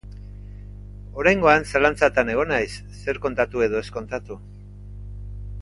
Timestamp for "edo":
3.69-3.85